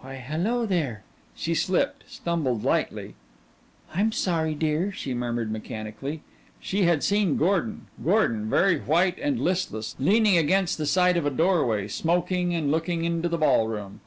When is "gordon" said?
7.36-7.88, 8.00-8.48